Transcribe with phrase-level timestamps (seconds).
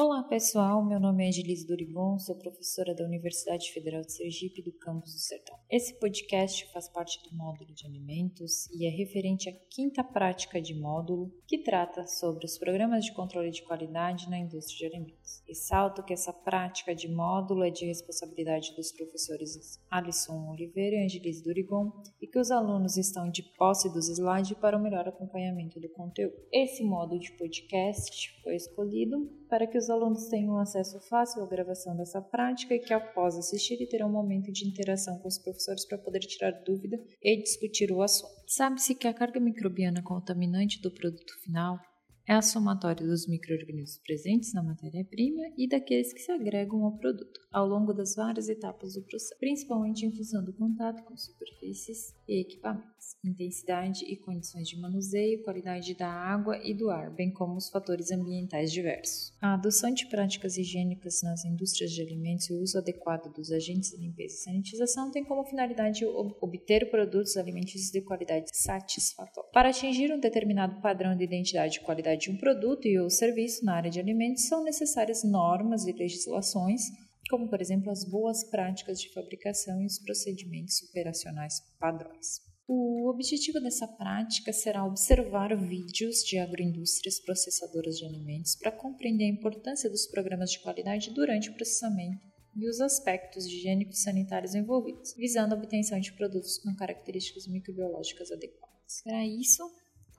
[0.00, 4.70] Olá pessoal, meu nome é Angelise Durigon, sou professora da Universidade Federal de Sergipe do
[4.70, 5.58] campus do Sertão.
[5.68, 10.72] Esse podcast faz parte do módulo de alimentos e é referente à quinta prática de
[10.72, 15.42] módulo que trata sobre os programas de controle de qualidade na indústria de alimentos.
[15.48, 21.42] Ressalto que essa prática de módulo é de responsabilidade dos professores Alisson Oliveira e Angelise
[21.42, 21.90] Durigon
[22.22, 26.36] e que os alunos estão de posse dos slides para o melhor acompanhamento do conteúdo.
[26.52, 31.96] Esse módulo de podcast foi escolhido para que os alunos tenham acesso fácil à gravação
[31.96, 35.98] dessa prática e que, após assistir, terão um momento de interação com os professores para
[35.98, 38.34] poder tirar dúvida e discutir o assunto.
[38.46, 41.78] Sabe-se que a carga microbiana contaminante do produto final
[42.28, 47.40] é a somatória dos microorganismos presentes na matéria-prima e daqueles que se agregam ao produto
[47.50, 52.42] ao longo das várias etapas do processo, principalmente em função do contato com superfícies e
[52.42, 57.70] equipamentos, intensidade e condições de manuseio, qualidade da água e do ar, bem como os
[57.70, 59.32] fatores ambientais diversos.
[59.40, 63.92] A adoção de práticas higiênicas nas indústrias de alimentos e o uso adequado dos agentes
[63.92, 69.50] de limpeza e sanitização tem como finalidade obter produtos alimentícios de qualidade satisfatória.
[69.50, 73.64] Para atingir um determinado padrão de identidade e qualidade de um produto e ou serviço
[73.64, 76.82] na área de alimentos, são necessárias normas e legislações,
[77.30, 82.40] como, por exemplo, as boas práticas de fabricação e os procedimentos operacionais padrões.
[82.66, 89.28] O objetivo dessa prática será observar vídeos de agroindústrias processadoras de alimentos para compreender a
[89.28, 92.20] importância dos programas de qualidade durante o processamento
[92.54, 98.30] e os aspectos higiênicos e sanitários envolvidos, visando a obtenção de produtos com características microbiológicas
[98.30, 99.00] adequadas.
[99.02, 99.62] Para isso,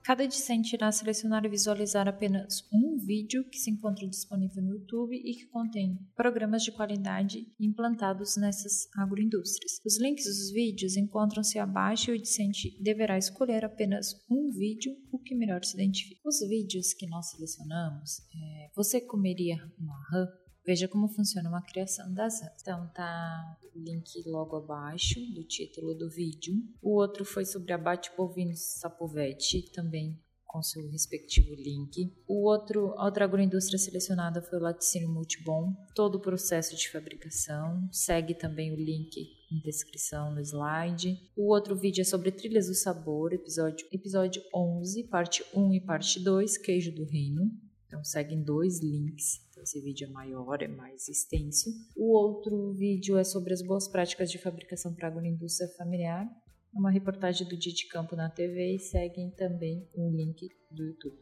[0.04, 5.16] Cada discente irá selecionar e visualizar apenas um vídeo que se encontra disponível no YouTube
[5.16, 9.80] e que contém programas de qualidade implantados nessas agroindústrias.
[9.86, 15.20] Os links dos vídeos encontram-se abaixo e o discente deverá escolher apenas um vídeo, o
[15.20, 16.22] que melhor se identifica.
[16.26, 20.28] Os vídeos que nós selecionamos, é, você comeria uma rã?
[20.70, 22.62] Veja como funciona uma criação das rãs.
[22.62, 26.54] Então tá o link logo abaixo do título do vídeo.
[26.80, 32.14] O outro foi sobre abate bovino sapovete, também com seu respectivo link.
[32.28, 37.90] O outro, a outra agroindústria selecionada foi o laticínio multibom, todo o processo de fabricação.
[37.92, 41.20] Segue também o link em descrição no slide.
[41.36, 46.20] O outro vídeo é sobre trilhas do sabor, episódio, episódio 11, parte 1 e parte
[46.20, 47.52] 2, queijo do reino.
[47.88, 51.70] Então seguem dois links esse vídeo é maior, é mais extenso.
[51.96, 56.26] O outro vídeo é sobre as boas práticas de fabricação para agroindústria familiar.
[56.74, 60.84] É uma reportagem do Dia de Campo na TV e seguem também um link do
[60.84, 61.18] YouTube.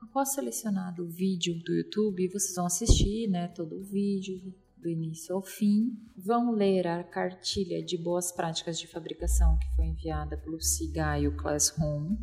[0.00, 4.54] Após selecionado o vídeo do YouTube, vocês vão assistir né, todo o vídeo,
[4.86, 9.86] do início ao fim, vão ler a cartilha de boas práticas de fabricação que foi
[9.86, 12.16] enviada pelo CIGA o Classroom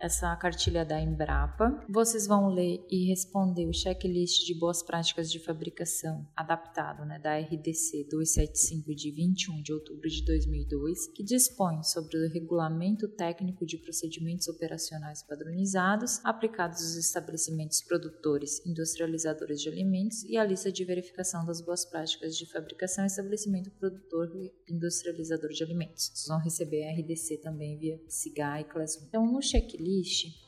[0.00, 1.84] essa cartilha da Embrapa.
[1.88, 7.38] Vocês vão ler e responder o checklist de boas práticas de fabricação adaptado né, da
[7.38, 13.76] RDC 275 de 21 de outubro de 2002, que dispõe sobre o regulamento técnico de
[13.76, 21.44] procedimentos operacionais padronizados aplicados aos estabelecimentos produtores, industrializadores de alimentos e a lista de verificação
[21.44, 26.10] das boas práticas de fabricação estabelecimento produtor e industrializador de alimentos.
[26.14, 29.06] Vocês vão receber a RDC também via SIGA e Class 1.
[29.06, 30.38] Então, no checklist checklist,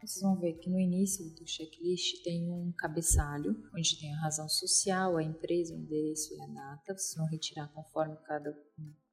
[0.00, 4.48] vocês vão ver que no início do checklist tem um cabeçalho, onde tem a razão
[4.48, 6.96] social, a empresa, o endereço e a data.
[6.96, 8.56] Vocês vão retirar conforme cada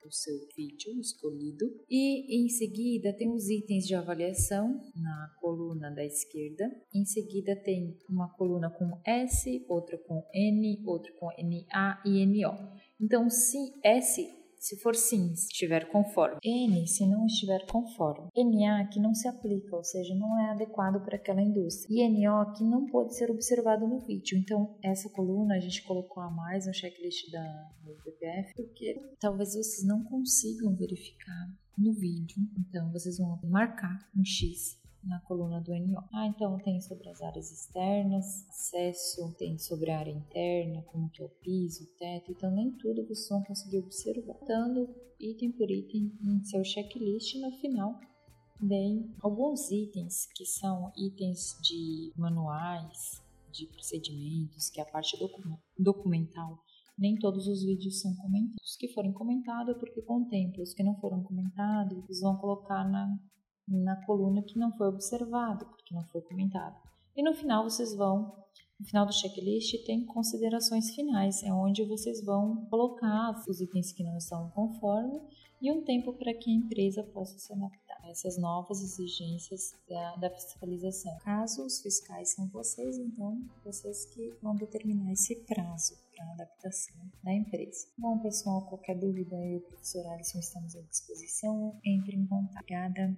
[0.06, 1.66] o seu vídeo escolhido.
[1.90, 6.72] E em seguida tem os itens de avaliação na coluna da esquerda.
[6.94, 12.56] Em seguida tem uma coluna com S, outra com N, outra com NA e NO.
[13.02, 16.40] Então, se S se for sim, se estiver conforme.
[16.44, 18.30] N, se não estiver conforme.
[18.36, 21.94] NA, que não se aplica, ou seja, não é adequado para aquela indústria.
[21.94, 24.36] E NO, que não pode ser observado no vídeo.
[24.40, 27.70] Então, essa coluna a gente colocou a mais no checklist da
[28.04, 31.48] BPF, porque talvez vocês não consigam verificar
[31.78, 32.38] no vídeo.
[32.58, 36.04] Então, vocês vão marcar um X na coluna do NO.
[36.14, 41.22] Ah, então tem sobre as áreas externas, acesso, tem sobre a área interna, como que
[41.22, 44.38] é o piso, o teto, então nem tudo vocês vão conseguir observar.
[44.48, 48.00] Dando item por item em seu checklist no final
[48.68, 55.18] tem alguns itens que são itens de manuais, de procedimentos, que é a parte
[55.78, 56.60] documental.
[56.98, 58.56] Nem todos os vídeos são comentados.
[58.64, 60.64] Os que forem comentados é porque contempla.
[60.64, 63.18] Os que não foram comentados, eles vão colocar na
[63.68, 66.76] na coluna que não foi observado, porque não foi comentado.
[67.16, 68.44] E no final vocês vão
[68.80, 74.04] No final do checklist tem considerações finais, é onde vocês vão colocar os itens que
[74.04, 75.22] não estão conforme
[75.62, 80.16] e um tempo para que a empresa possa se adaptar a essas novas exigências da,
[80.18, 81.18] da fiscalização.
[81.24, 87.34] Caso os fiscais são vocês, então vocês que vão determinar esse prazo para adaptação da
[87.34, 87.88] empresa.
[87.98, 91.80] Bom, pessoal, qualquer dúvida, o professor Alisson estamos à disposição.
[91.84, 92.62] Entre em contato.
[92.62, 93.18] Obrigada.